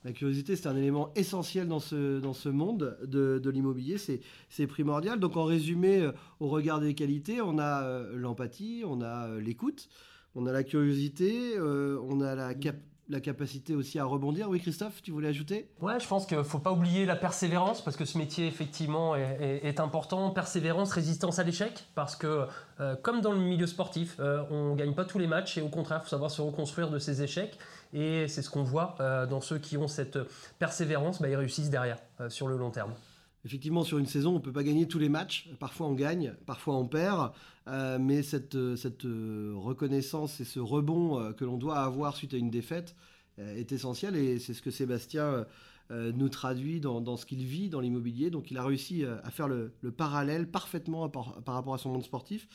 La 0.05 0.13
curiosité, 0.13 0.55
c'est 0.55 0.69
un 0.69 0.77
élément 0.77 1.11
essentiel 1.17 1.67
dans 1.67 1.81
ce, 1.81 2.21
dans 2.21 2.33
ce 2.33 2.49
monde 2.49 2.97
de, 3.05 3.39
de 3.39 3.51
l'immobilier, 3.51 3.99
c'est 3.99 4.67
primordial. 4.67 5.19
Donc 5.19 5.37
en 5.37 5.45
résumé, 5.45 6.11
au 6.41 6.49
regard 6.49 6.81
des 6.81 6.95
qualités, 6.95 7.41
on 7.41 7.59
a 7.59 8.03
l'empathie, 8.15 8.83
on 8.87 9.01
a 9.01 9.29
l'écoute, 9.39 9.89
on 10.35 10.47
a 10.47 10.53
la 10.53 10.65
curiosité, 10.65 11.57
on 11.61 12.21
a 12.21 12.35
la 12.35 12.55
capacité 12.55 12.92
la 13.09 13.21
capacité 13.21 13.75
aussi 13.75 13.99
à 13.99 14.05
rebondir. 14.05 14.49
Oui, 14.49 14.61
Christophe, 14.61 15.03
tu 15.03 15.11
voulais 15.11 15.29
ajouter? 15.29 15.69
Ouais, 15.81 15.99
je 15.99 16.07
pense 16.07 16.27
qu'il 16.27 16.43
faut 16.45 16.59
pas 16.59 16.73
oublier 16.73 17.05
la 17.05 17.17
persévérance 17.17 17.83
parce 17.83 17.97
que 17.97 18.05
ce 18.05 18.17
métier, 18.17 18.47
effectivement, 18.47 19.15
est, 19.17 19.81
important. 19.81 20.31
Persévérance, 20.31 20.93
résistance 20.93 21.39
à 21.39 21.43
l'échec 21.43 21.85
parce 21.95 22.17
que, 22.17 22.47
euh, 22.81 22.97
comme 22.97 23.21
dans 23.21 23.33
le 23.33 23.39
milieu 23.39 23.67
sportif, 23.67 24.17
euh, 24.21 24.43
on 24.51 24.71
ne 24.71 24.77
gagne 24.77 24.95
pas 24.95 25.05
tous 25.05 25.19
les 25.19 25.27
matchs 25.27 25.59
et 25.59 25.63
au 25.63 25.69
contraire, 25.69 26.03
faut 26.03 26.11
savoir 26.11 26.31
se 26.31 26.43
reconstruire 26.43 26.91
de 26.91 26.99
ces 26.99 27.23
échecs. 27.23 27.59
Et 27.93 28.29
c'est 28.29 28.43
ce 28.43 28.51
qu'on 28.51 28.63
voit 28.63 28.95
euh, 29.01 29.27
dans 29.27 29.41
ceux 29.41 29.59
qui 29.59 29.77
ont 29.77 29.89
cette 29.89 30.19
persévérance, 30.59 31.21
bah, 31.21 31.29
ils 31.29 31.37
réussissent 31.37 31.71
derrière, 31.71 31.99
sur 32.29 32.49
le 32.49 32.57
long 32.57 32.71
terme. 32.71 32.93
Effectivement, 33.45 33.83
sur 33.83 33.99
une 33.99 34.07
saison, 34.07 34.31
on 34.31 34.35
ne 34.35 34.39
peut 34.39 34.53
pas 34.53 34.63
gagner 34.63 34.87
tous 34.87 34.99
les 34.99 35.09
matchs. 35.09 35.49
Parfois 35.59 35.89
on 35.89 35.95
gagne, 35.95 36.35
parfois 36.47 36.77
on 36.77 36.87
perd. 36.87 37.33
mais 37.67 38.23
cette, 38.23 38.57
cette 38.77 39.03
reconnaissance 39.03 40.41
et 40.41 40.45
ce 40.45 40.61
rebond 40.61 41.33
que 41.33 41.45
l'on 41.45 41.57
doit 41.57 41.79
avoir 41.79 42.17
suite 42.17 42.35
à 42.35 42.37
une 42.37 42.51
défaite 42.51 42.95
est 43.39 43.73
essentiel. 43.73 44.15
Et 44.15 44.39
c'est 44.39 44.55
ce 44.55 44.63
que 44.63 44.71
Sébastien 44.71 45.45
nous 45.91 46.29
traduit 46.29 46.81
dans, 46.81 47.17
ce 47.17 47.27
qu'il 47.27 47.45
vit 47.45 47.69
dans 47.69 47.81
l'immobilier. 47.81 48.31
Donc 48.31 48.53
il 48.53 48.59
a 48.59 48.65
réussi 48.65 49.05
à 49.05 49.31
faire 49.31 49.49
le, 49.49 49.73
parallèle 49.97 50.49
parfaitement 50.49 51.09
par, 51.09 51.43
rapport 51.45 51.75
à 51.75 51.79
son 51.79 51.91
monde 51.91 52.05
sportif. 52.05 52.49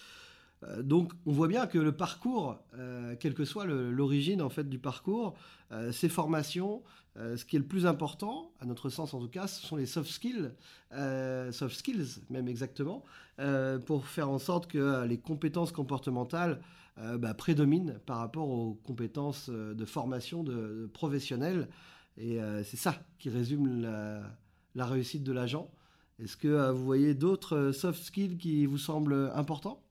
Euh, 0.63 0.81
donc 0.81 1.13
on 1.25 1.31
voit 1.31 1.47
bien 1.47 1.67
que 1.67 1.77
le 1.77 1.91
parcours, 1.91 2.57
euh, 2.77 3.15
quelle 3.19 3.33
que 3.33 3.45
soit 3.45 3.65
l'origine 3.65 4.41
en 4.41 4.49
fait 4.49 4.67
du 4.67 4.79
parcours, 4.79 5.35
euh, 5.71 5.91
ces 5.91 6.09
formations, 6.09 6.83
ce 7.15 7.45
qui 7.45 7.55
est 7.55 7.59
le 7.59 7.65
plus 7.65 7.87
important, 7.87 8.51
à 8.59 8.65
notre 8.65 8.91
sens 8.91 9.15
en 9.15 9.19
tout 9.19 9.27
cas, 9.27 9.47
ce 9.47 9.65
sont 9.65 9.75
les 9.75 9.87
soft 9.87 10.07
skills, 10.07 10.51
soft 11.51 11.75
skills 11.75 12.21
même 12.29 12.47
exactement, 12.47 13.03
pour 13.87 14.05
faire 14.05 14.29
en 14.29 14.37
sorte 14.37 14.67
que 14.67 15.03
les 15.03 15.17
compétences 15.17 15.71
comportementales 15.71 16.61
bah, 16.95 17.33
prédominent 17.33 17.97
par 18.05 18.19
rapport 18.19 18.47
aux 18.47 18.75
compétences 18.83 19.49
de 19.49 19.85
formation 19.85 20.43
de, 20.43 20.87
professionnels. 20.93 21.69
Et 22.17 22.37
c'est 22.63 22.77
ça 22.77 23.01
qui 23.17 23.31
résume 23.31 23.81
la 24.75 24.85
réussite 24.85 25.23
de 25.23 25.31
l'agent. 25.31 25.71
Est-ce 26.19 26.37
que 26.37 26.69
vous 26.69 26.85
voyez 26.85 27.15
d'autres 27.15 27.71
soft 27.71 28.03
skills 28.03 28.37
qui 28.37 28.67
vous 28.67 28.77
semblent 28.77 29.31
importants? 29.33 29.81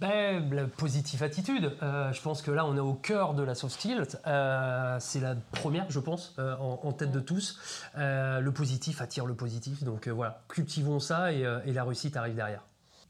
La 0.00 0.66
positive 0.76 1.22
attitude. 1.22 1.72
Euh, 1.82 2.12
je 2.12 2.20
pense 2.20 2.42
que 2.42 2.50
là, 2.50 2.66
on 2.66 2.76
est 2.76 2.80
au 2.80 2.94
cœur 2.94 3.34
de 3.34 3.42
la 3.42 3.54
soft 3.54 3.74
skills. 3.74 4.18
Euh, 4.26 4.96
c'est 5.00 5.20
la 5.20 5.34
première, 5.52 5.90
je 5.90 6.00
pense, 6.00 6.34
euh, 6.38 6.56
en, 6.56 6.92
tête 6.92 7.12
de 7.12 7.20
tous. 7.20 7.58
le 7.96 8.50
positif 8.50 9.00
attire 9.00 9.26
le 9.26 9.34
positif. 9.34 9.82
Donc 9.84 10.08
voilà, 10.08 10.42
cultivons 10.48 11.00
ça 11.00 11.32
et, 11.32 11.42
la 11.72 11.84
réussite 11.84 12.16
arrive 12.16 12.34
derrière. 12.34 12.64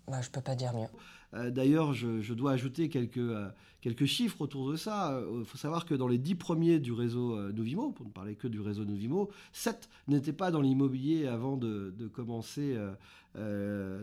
Bah, 0.08 0.20
je 0.22 0.30
peux 0.30 0.40
pas 0.40 0.54
dire 0.54 0.72
mieux. 0.72 0.88
Euh, 1.36 1.50
d'ailleurs, 1.50 1.92
je, 1.92 2.32
dois 2.32 2.52
ajouter 2.52 2.88
quelques, 2.88 3.18
euh, 3.18 3.48
quelques 3.80 4.06
chiffres 4.06 4.40
autour 4.40 4.70
de 4.70 4.76
ça. 4.76 5.20
Il 5.30 5.40
euh, 5.40 5.44
faut 5.44 5.58
savoir 5.58 5.84
que 5.84 5.94
dans 5.94 6.08
les 6.08 6.18
dix 6.18 6.34
premiers 6.34 6.78
du 6.78 6.92
réseau 6.92 7.38
Novimo, 7.52 7.90
pour 7.90 8.06
ne 8.06 8.10
parler 8.10 8.34
que 8.34 8.48
du 8.48 8.60
réseau 8.60 8.84
Novimo, 8.84 9.30
sept 9.52 9.88
n'étaient 10.08 10.32
pas 10.32 10.50
dans 10.50 10.60
l'immobilier 10.60 11.26
avant 11.26 11.56
de, 11.56 11.92
commencer 12.12 12.76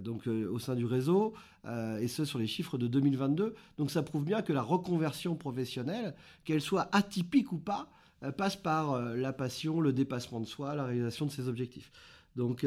donc, 0.04 0.28
au 0.28 0.60
sein 0.60 0.76
du 0.76 0.86
réseau, 0.86 1.34
et 1.66 2.08
ce 2.08 2.26
sur 2.26 2.40
les 2.40 2.48
chiffres 2.48 2.78
de 2.78 2.88
2022. 2.88 3.56
Donc 3.78 3.92
ça 3.92 4.04
prouve 4.04 4.26
bien 4.26 4.42
que 4.42 4.54
la 4.54 4.62
reconversion 4.62 5.36
professionnelle, 5.36 6.14
qu'elle 6.44 6.62
soit 6.62 6.90
atypique 6.92 7.52
ou 7.52 7.58
pas, 7.58 7.90
passe 8.38 8.56
par 8.56 9.00
la 9.02 9.34
passion, 9.34 9.82
le 9.82 9.92
dépassement 9.92 10.40
de 10.40 10.46
soi, 10.46 10.76
la 10.76 10.86
réalisation 10.86 11.26
de 11.26 11.32
ses 11.32 11.48
objectifs. 11.48 11.92
Donc 12.36 12.66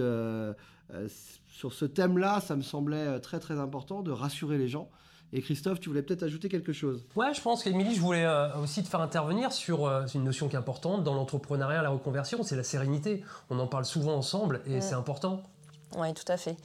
euh, 0.95 1.09
sur 1.49 1.73
ce 1.73 1.85
thème-là, 1.85 2.41
ça 2.41 2.57
me 2.57 2.63
semblait 2.63 2.97
euh, 2.97 3.19
très 3.19 3.41
très 3.41 3.59
important 3.59 4.03
de 4.03 4.11
rassurer 4.11 4.59
les 4.59 4.69
gens. 4.69 4.89
Et 5.33 5.43
Christophe, 5.43 5.81
tu 5.81 5.89
voulais 5.89 6.03
peut-être 6.03 6.23
ajouter 6.23 6.49
quelque 6.49 6.73
chose 6.73 7.05
Ouais, 7.17 7.35
je 7.35 7.41
pense 7.41 7.65
qu'Émilie, 7.65 7.95
je 7.95 8.01
voulais 8.01 8.25
euh, 8.25 8.57
aussi 8.59 8.85
te 8.85 8.89
faire 8.89 9.01
intervenir 9.01 9.53
sur 9.53 9.89
une 10.15 10.23
notion 10.23 10.49
qui 10.49 10.55
est 10.55 10.59
importante 10.59 11.03
dans 11.03 11.15
l'entrepreneuriat, 11.15 11.83
la 11.83 11.91
reconversion, 11.91 12.43
c'est 12.45 12.55
la 12.55 12.63
sérénité. 12.63 13.25
On 13.51 13.59
en 13.59 13.67
parle 13.67 13.85
souvent 13.85 14.15
ensemble 14.15 14.61
et 14.67 14.81
c'est 14.81 14.95
important. 14.95 15.43
Oui, 15.97 16.15
tout 16.15 16.31
à 16.31 16.37
fait. 16.37 16.57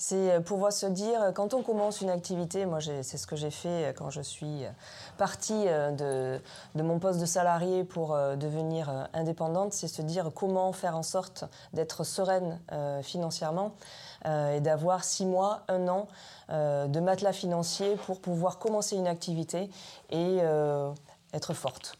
C'est 0.00 0.40
pouvoir 0.44 0.72
se 0.72 0.86
dire, 0.86 1.32
quand 1.34 1.54
on 1.54 1.62
commence 1.62 2.00
une 2.00 2.10
activité, 2.10 2.66
moi 2.66 2.78
c'est 2.80 3.02
ce 3.02 3.26
que 3.26 3.34
j'ai 3.34 3.50
fait 3.50 3.92
quand 3.98 4.10
je 4.10 4.20
suis 4.20 4.62
partie 5.16 5.64
de, 5.64 6.38
de 6.76 6.82
mon 6.82 7.00
poste 7.00 7.20
de 7.20 7.26
salarié 7.26 7.82
pour 7.82 8.16
devenir 8.36 9.08
indépendante, 9.12 9.72
c'est 9.72 9.88
se 9.88 10.00
dire 10.02 10.30
comment 10.32 10.72
faire 10.72 10.96
en 10.96 11.02
sorte 11.02 11.46
d'être 11.72 12.04
sereine 12.04 12.60
financièrement 13.02 13.74
et 14.24 14.60
d'avoir 14.60 15.02
six 15.02 15.26
mois, 15.26 15.64
un 15.66 15.88
an 15.88 16.06
de 16.48 17.00
matelas 17.00 17.32
financier 17.32 17.96
pour 18.06 18.20
pouvoir 18.20 18.60
commencer 18.60 18.94
une 18.94 19.08
activité 19.08 19.68
et 20.10 20.38
être 21.32 21.54
forte. 21.54 21.98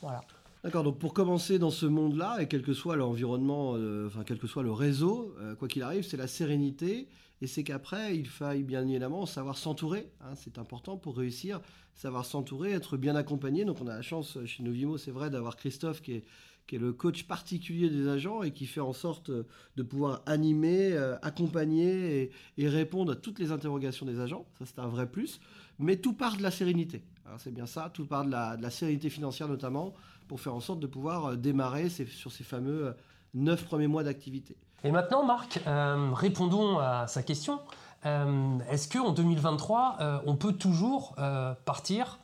Voilà. 0.00 0.22
D'accord, 0.62 0.82
donc 0.82 0.98
pour 0.98 1.12
commencer 1.12 1.58
dans 1.58 1.70
ce 1.70 1.84
monde-là, 1.84 2.38
et 2.40 2.48
quel 2.48 2.62
que 2.62 2.72
soit 2.72 2.96
l'environnement, 2.96 3.72
enfin 4.06 4.22
quel 4.26 4.38
que 4.38 4.46
soit 4.46 4.62
le 4.62 4.72
réseau, 4.72 5.34
quoi 5.58 5.68
qu'il 5.68 5.82
arrive, 5.82 6.08
c'est 6.08 6.16
la 6.16 6.26
sérénité 6.26 7.06
et 7.40 7.46
c'est 7.46 7.64
qu'après, 7.64 8.16
il 8.16 8.26
faille 8.26 8.62
bien 8.62 8.86
évidemment 8.86 9.26
savoir 9.26 9.58
s'entourer. 9.58 10.10
Hein, 10.20 10.34
c'est 10.36 10.58
important 10.58 10.96
pour 10.96 11.16
réussir, 11.16 11.60
savoir 11.94 12.24
s'entourer, 12.24 12.72
être 12.72 12.96
bien 12.96 13.16
accompagné. 13.16 13.64
Donc 13.64 13.80
on 13.80 13.86
a 13.86 13.94
la 13.96 14.02
chance 14.02 14.38
chez 14.46 14.62
Novimo, 14.62 14.98
c'est 14.98 15.10
vrai, 15.10 15.30
d'avoir 15.30 15.56
Christophe 15.56 16.00
qui 16.00 16.12
est, 16.12 16.24
le 16.72 16.92
coach 16.92 17.24
particulier 17.24 17.90
des 17.90 18.08
agents 18.08 18.42
et 18.42 18.50
qui 18.50 18.66
fait 18.66 18.80
en 18.80 18.94
sorte 18.94 19.30
de 19.30 19.82
pouvoir 19.82 20.22
animer, 20.26 20.92
euh, 20.92 21.16
accompagner 21.22 22.32
et, 22.56 22.68
répondre 22.68 23.12
à 23.12 23.16
toutes 23.16 23.38
les 23.38 23.52
interrogations 23.52 24.06
des 24.06 24.18
agents. 24.18 24.46
Ça, 24.58 24.64
c'est 24.64 24.78
un 24.78 24.88
vrai 24.88 25.08
plus. 25.08 25.40
Mais 25.78 25.96
tout 25.96 26.14
part 26.14 26.36
de 26.36 26.42
la 26.42 26.50
sérénité. 26.50 27.02
Hein, 27.26 27.36
c'est 27.38 27.52
bien 27.52 27.66
ça, 27.66 27.90
tout 27.92 28.06
part 28.06 28.24
de 28.24 28.30
la, 28.30 28.70
sérénité 28.70 29.10
financière 29.10 29.48
notamment, 29.48 29.92
pour 30.26 30.40
faire 30.40 30.54
en 30.54 30.60
sorte 30.60 30.80
de 30.80 30.86
pouvoir 30.86 31.26
euh, 31.26 31.36
démarrer 31.36 31.90
sur 31.90 32.32
ces 32.32 32.44
fameux 32.44 32.86
euh, 32.86 32.92
neuf 33.34 33.64
premiers 33.64 33.88
mois 33.88 34.02
d'activité. 34.02 34.56
Et 34.86 34.90
maintenant, 34.90 35.24
Marc, 35.24 35.60
euh, 35.66 36.10
répondons 36.12 36.78
à 36.78 37.06
sa 37.06 37.22
question. 37.22 37.58
Euh, 38.04 38.58
est-ce 38.70 38.86
qu'en 38.86 39.12
2023, 39.12 39.96
euh, 40.00 40.18
on 40.26 40.36
peut 40.36 40.52
toujours 40.52 41.16
partir 41.64 42.18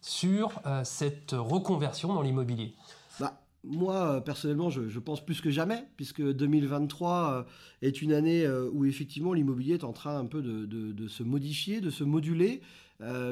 sur 0.00 0.62
cette 0.84 1.32
reconversion 1.32 2.14
dans 2.14 2.22
l'immobilier? 2.22 2.72
Bah, 3.18 3.40
Moi, 3.64 4.22
personnellement, 4.24 4.70
je, 4.70 4.98
pense 5.00 5.26
plus 5.26 5.40
que 5.40 5.50
jamais, 5.50 5.88
puisque 5.96 6.22
2023 6.22 7.46
est 7.82 8.00
une 8.00 8.12
année 8.12 8.48
où 8.72 8.84
effectivement 8.84 9.32
l'immobilier 9.32 9.74
est 9.74 9.84
en 9.84 9.92
train 9.92 10.16
un 10.16 10.26
peu 10.26 10.40
de, 10.40 10.66
de 10.66 11.08
se 11.08 11.24
modifier, 11.24 11.80
de 11.80 11.90
se 11.90 12.04
moduler. 12.04 12.62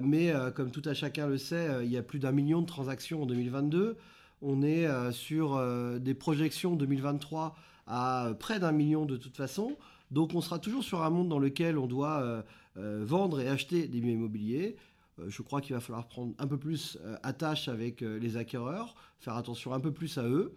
mais 0.02 0.34
comme 0.56 0.72
tout 0.72 0.82
à 0.84 0.92
chacun 0.92 1.28
le 1.28 1.38
sait, 1.38 1.84
il 1.84 1.90
y 1.92 1.96
a 1.96 2.02
plus 2.02 2.18
d'un 2.18 2.32
million 2.32 2.62
de 2.62 2.66
transactions 2.66 3.22
en 3.22 3.26
2022. 3.26 3.96
On 4.42 4.62
est 4.62 4.88
sur 5.12 5.62
des 6.00 6.14
projections 6.14 6.74
2023 6.74 7.54
à 7.86 8.32
près 8.38 8.58
d'un 8.58 8.72
million 8.72 9.06
de 9.06 9.16
toute 9.16 9.36
façon. 9.36 9.76
Donc 10.10 10.34
on 10.34 10.40
sera 10.40 10.58
toujours 10.58 10.84
sur 10.84 11.02
un 11.02 11.10
monde 11.10 11.28
dans 11.28 11.38
lequel 11.38 11.78
on 11.78 11.86
doit 11.86 12.20
euh, 12.20 12.42
euh, 12.76 13.04
vendre 13.04 13.40
et 13.40 13.48
acheter 13.48 13.88
des 13.88 14.00
biens 14.00 14.12
immobiliers. 14.12 14.76
Euh, 15.18 15.24
je 15.28 15.42
crois 15.42 15.60
qu'il 15.60 15.74
va 15.74 15.80
falloir 15.80 16.06
prendre 16.06 16.34
un 16.38 16.46
peu 16.46 16.58
plus 16.58 16.98
attache 17.22 17.68
avec 17.68 18.00
les 18.00 18.36
acquéreurs, 18.36 18.94
faire 19.18 19.34
attention 19.34 19.72
un 19.72 19.80
peu 19.80 19.92
plus 19.92 20.18
à 20.18 20.24
eux, 20.24 20.54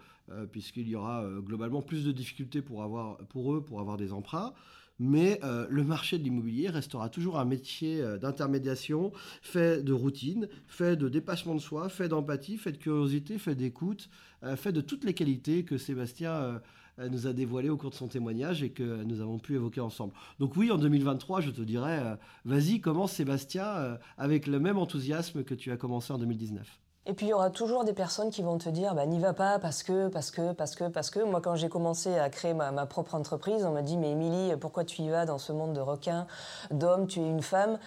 puisqu'il 0.51 0.87
y 0.87 0.95
aura 0.95 1.25
globalement 1.39 1.81
plus 1.81 2.05
de 2.05 2.11
difficultés 2.11 2.61
pour, 2.61 2.83
avoir, 2.83 3.17
pour 3.29 3.55
eux 3.55 3.63
pour 3.63 3.79
avoir 3.79 3.97
des 3.97 4.13
emprunts. 4.13 4.53
Mais 4.99 5.39
le 5.69 5.83
marché 5.83 6.19
de 6.19 6.23
l'immobilier 6.23 6.69
restera 6.69 7.09
toujours 7.09 7.39
un 7.39 7.45
métier 7.45 8.03
d'intermédiation, 8.19 9.11
fait 9.41 9.81
de 9.81 9.93
routine, 9.93 10.47
fait 10.67 10.95
de 10.97 11.09
dépassement 11.09 11.55
de 11.55 11.61
soi, 11.61 11.89
fait 11.89 12.09
d'empathie, 12.09 12.57
fait 12.57 12.73
de 12.73 12.77
curiosité, 12.77 13.39
fait 13.39 13.55
d'écoute, 13.55 14.09
fait 14.55 14.71
de 14.71 14.81
toutes 14.81 15.03
les 15.03 15.13
qualités 15.13 15.63
que 15.63 15.77
Sébastien 15.77 16.31
euh, 16.31 16.59
nous 17.07 17.27
a 17.27 17.33
dévoilé 17.33 17.69
au 17.69 17.77
cours 17.77 17.91
de 17.91 17.95
son 17.95 18.07
témoignage 18.07 18.63
et 18.63 18.71
que 18.71 19.03
nous 19.03 19.21
avons 19.21 19.39
pu 19.39 19.55
évoquer 19.55 19.81
ensemble. 19.81 20.13
Donc 20.39 20.55
oui, 20.57 20.71
en 20.71 20.77
2023, 20.77 21.41
je 21.41 21.51
te 21.51 21.61
dirais, 21.61 21.99
euh, 22.03 22.15
vas-y, 22.45 22.81
commence 22.81 23.13
Sébastien 23.13 23.65
euh, 23.65 23.97
avec 24.17 24.47
le 24.47 24.59
même 24.59 24.77
enthousiasme 24.77 25.43
que 25.43 25.53
tu 25.53 25.71
as 25.71 25.77
commencé 25.77 26.11
en 26.11 26.17
2019. 26.17 26.67
Et 27.05 27.13
puis 27.13 27.27
il 27.27 27.29
y 27.29 27.33
aura 27.33 27.49
toujours 27.49 27.85
des 27.85 27.93
personnes 27.93 28.29
qui 28.29 28.43
vont 28.43 28.57
te 28.57 28.69
dire 28.69 28.93
bah, 28.93 29.05
n'y 29.05 29.19
va 29.19 29.33
pas 29.33 29.57
parce 29.57 29.83
que, 29.83 30.09
parce 30.09 30.29
que, 30.31 30.51
parce 30.53 30.75
que, 30.75 30.89
parce 30.89 31.09
que. 31.09 31.19
Moi, 31.19 31.41
quand 31.41 31.55
j'ai 31.55 31.69
commencé 31.69 32.15
à 32.15 32.29
créer 32.29 32.53
ma, 32.53 32.71
propre 32.85 33.15
entreprise, 33.15 33.65
on 33.65 33.71
m'a 33.71 33.81
dit 33.81 33.97
mais 33.97 34.11
Émilie, 34.11 34.55
pourquoi 34.59 34.83
tu 34.83 35.01
y 35.01 35.09
vas 35.09 35.25
dans 35.25 35.37
ce 35.37 35.51
monde 35.51 35.73
de 35.73 35.79
requins, 35.79 36.27
d'hommes, 36.71 37.07
tu 37.07 37.19
es 37.19 37.27
une 37.27 37.41
femme? 37.41 37.79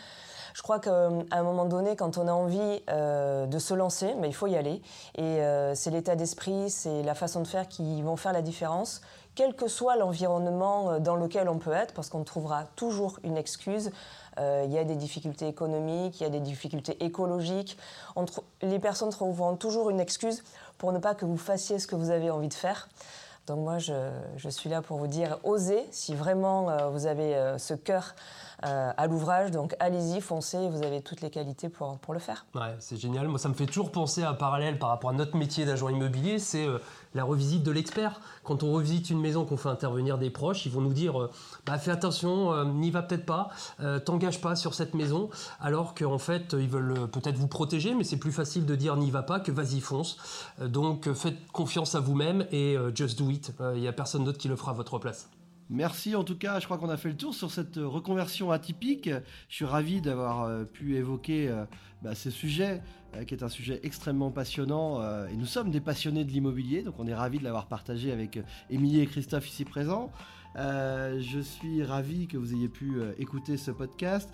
Je 0.54 0.62
crois 0.62 0.78
qu'à 0.78 1.08
un 1.30 1.42
moment 1.42 1.64
donné, 1.64 1.96
quand 1.96 2.18
on 2.18 2.28
a 2.28 2.32
envie 2.32 2.82
de 2.88 3.58
se 3.58 3.74
lancer, 3.74 4.14
bah, 4.20 4.26
il 4.26 4.34
faut 4.34 4.46
y 4.46 4.56
aller. 4.56 4.82
Et 5.16 5.40
c'est 5.74 5.90
l'état 5.90 6.14
d'esprit, 6.14 6.68
c'est 6.68 7.02
la 7.02 7.14
façon 7.14 7.40
de 7.40 7.46
faire 7.46 7.68
qui 7.68 8.02
vont 8.02 8.16
faire 8.16 8.32
la 8.32 8.42
différence 8.42 9.00
quel 9.34 9.54
que 9.54 9.68
soit 9.68 9.96
l'environnement 9.96 10.90
euh, 10.90 10.98
dans 10.98 11.16
lequel 11.16 11.48
on 11.48 11.58
peut 11.58 11.72
être, 11.72 11.94
parce 11.94 12.08
qu'on 12.08 12.24
trouvera 12.24 12.64
toujours 12.76 13.18
une 13.24 13.36
excuse. 13.36 13.90
Euh, 14.38 14.64
il 14.66 14.72
y 14.72 14.78
a 14.78 14.84
des 14.84 14.96
difficultés 14.96 15.46
économiques, 15.48 16.20
il 16.20 16.24
y 16.24 16.26
a 16.26 16.30
des 16.30 16.40
difficultés 16.40 17.02
écologiques. 17.04 17.76
les 18.62 18.78
personnes 18.78 19.10
trouveront 19.10 19.56
toujours 19.56 19.90
une 19.90 20.00
excuse 20.00 20.42
pour 20.78 20.92
ne 20.92 20.98
pas 20.98 21.14
que 21.14 21.24
vous 21.24 21.36
fassiez 21.36 21.78
ce 21.78 21.86
que 21.86 21.96
vous 21.96 22.10
avez 22.10 22.30
envie 22.30 22.48
de 22.48 22.54
faire. 22.54 22.88
Donc 23.46 23.58
moi, 23.58 23.78
je, 23.78 24.48
suis 24.50 24.70
là 24.70 24.82
pour 24.82 24.98
vous 24.98 25.08
dire, 25.08 25.38
osez, 25.42 25.86
si 25.90 26.14
vraiment 26.14 26.70
euh, 26.70 26.88
vous 26.88 27.06
avez 27.06 27.56
ce 27.58 27.74
cœur 27.74 28.14
à 28.62 29.06
l'ouvrage. 29.06 29.50
Donc 29.50 29.74
allez-y, 29.80 30.20
foncez, 30.20 30.68
vous 30.68 30.82
avez 30.82 31.02
toutes 31.02 31.20
les 31.20 31.30
qualités 31.30 31.68
pour, 31.68 31.98
pour 31.98 32.14
le 32.14 32.20
faire. 32.20 32.46
Ouais, 32.54 32.74
c'est 32.78 32.96
génial. 32.96 33.28
Moi, 33.28 33.38
ça 33.38 33.48
me 33.48 33.54
fait 33.54 33.66
toujours 33.66 33.90
penser 33.90 34.22
à 34.22 34.30
un 34.30 34.34
parallèle 34.34 34.78
par 34.78 34.88
rapport 34.88 35.10
à 35.10 35.12
notre 35.12 35.36
métier 35.36 35.64
d'agent 35.64 35.88
immobilier. 35.88 36.38
C'est 36.38 36.66
la 37.14 37.24
revisite 37.24 37.62
de 37.62 37.70
l'expert. 37.70 38.20
Quand 38.44 38.62
on 38.62 38.72
revisite 38.72 39.10
une 39.10 39.20
maison, 39.20 39.44
qu'on 39.44 39.56
fait 39.56 39.68
intervenir 39.68 40.18
des 40.18 40.30
proches, 40.30 40.66
ils 40.66 40.72
vont 40.72 40.80
nous 40.80 40.92
dire 40.92 41.20
euh, 41.20 41.30
bah, 41.66 41.78
fais 41.78 41.90
attention, 41.90 42.52
euh, 42.52 42.64
n'y 42.64 42.90
va 42.90 43.02
peut-être 43.02 43.26
pas, 43.26 43.50
euh, 43.80 43.98
t'engage 43.98 44.40
pas 44.40 44.56
sur 44.56 44.74
cette 44.74 44.94
maison, 44.94 45.30
alors 45.60 45.94
qu'en 45.94 46.18
fait, 46.18 46.54
ils 46.58 46.68
veulent 46.68 47.08
peut-être 47.08 47.36
vous 47.36 47.48
protéger, 47.48 47.94
mais 47.94 48.04
c'est 48.04 48.16
plus 48.16 48.32
facile 48.32 48.66
de 48.66 48.74
dire 48.74 48.96
n'y 48.96 49.10
va 49.10 49.22
pas 49.22 49.40
que 49.40 49.52
vas-y, 49.52 49.80
fonce. 49.80 50.16
donc 50.60 51.12
faites 51.12 51.46
confiance 51.52 51.94
à 51.94 52.00
vous-même 52.00 52.46
et 52.52 52.76
just 52.94 53.18
do 53.18 53.30
it. 53.30 53.52
Il 53.74 53.80
n'y 53.80 53.88
a 53.88 53.92
personne 53.92 54.24
d'autre 54.24 54.38
qui 54.38 54.48
le 54.48 54.56
fera 54.56 54.72
à 54.72 54.74
votre 54.74 54.98
place. 54.98 55.28
Merci 55.72 56.14
en 56.14 56.22
tout 56.22 56.36
cas, 56.36 56.60
je 56.60 56.66
crois 56.66 56.76
qu'on 56.76 56.90
a 56.90 56.98
fait 56.98 57.08
le 57.08 57.16
tour 57.16 57.32
sur 57.32 57.50
cette 57.50 57.76
reconversion 57.76 58.50
atypique. 58.50 59.08
Je 59.48 59.54
suis 59.54 59.64
ravi 59.64 60.02
d'avoir 60.02 60.42
euh, 60.42 60.64
pu 60.64 60.96
évoquer 60.96 61.48
euh, 61.48 61.64
bah, 62.02 62.14
ce 62.14 62.30
sujet 62.30 62.82
euh, 63.16 63.24
qui 63.24 63.32
est 63.32 63.42
un 63.42 63.48
sujet 63.48 63.80
extrêmement 63.82 64.30
passionnant 64.30 65.00
et 65.28 65.34
nous 65.34 65.46
sommes 65.46 65.70
des 65.70 65.80
passionnés 65.80 66.26
de 66.26 66.30
l'immobilier, 66.30 66.82
donc 66.82 66.96
on 66.98 67.06
est 67.06 67.14
ravi 67.14 67.38
de 67.38 67.44
l'avoir 67.44 67.68
partagé 67.68 68.12
avec 68.12 68.38
Émilie 68.68 69.00
et 69.00 69.06
Christophe 69.06 69.48
ici 69.48 69.64
présents. 69.64 70.12
je 70.56 71.40
suis 71.42 71.82
ravi 71.82 72.26
que 72.26 72.36
vous 72.36 72.52
ayez 72.52 72.68
pu 72.68 73.00
écouter 73.18 73.56
ce 73.56 73.70
podcast. 73.70 74.28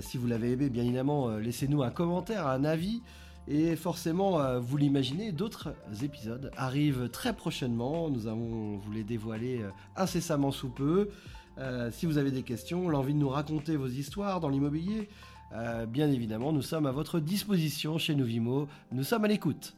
si 0.00 0.18
vous 0.18 0.26
l'avez 0.26 0.52
aimé, 0.52 0.68
bien 0.68 0.82
évidemment, 0.82 1.38
laissez-nous 1.38 1.82
un 1.84 1.90
commentaire, 1.90 2.46
un 2.46 2.64
avis. 2.64 3.00
Et 3.48 3.76
forcément, 3.76 4.40
euh, 4.40 4.58
vous 4.58 4.76
l'imaginez, 4.76 5.30
d'autres 5.30 5.74
épisodes 6.02 6.50
arrivent 6.56 7.08
très 7.10 7.32
prochainement. 7.32 8.10
Nous 8.10 8.26
allons 8.26 8.76
vous 8.78 8.92
les 8.92 9.04
dévoiler 9.04 9.62
euh, 9.62 9.70
incessamment 9.96 10.50
sous 10.50 10.68
peu. 10.68 11.10
Euh, 11.58 11.90
si 11.92 12.06
vous 12.06 12.18
avez 12.18 12.32
des 12.32 12.42
questions, 12.42 12.88
l'envie 12.88 13.14
de 13.14 13.18
nous 13.18 13.28
raconter 13.28 13.76
vos 13.76 13.86
histoires 13.86 14.40
dans 14.40 14.48
l'immobilier, 14.48 15.08
bien 15.88 16.10
évidemment, 16.10 16.52
nous 16.52 16.60
sommes 16.60 16.86
à 16.86 16.92
votre 16.92 17.18
disposition 17.18 17.96
chez 17.96 18.14
Novimo. 18.14 18.68
Nous 18.92 19.04
sommes 19.04 19.24
à 19.24 19.28
l'écoute. 19.28 19.74